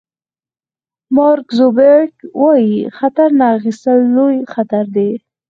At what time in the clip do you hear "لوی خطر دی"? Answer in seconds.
4.15-5.11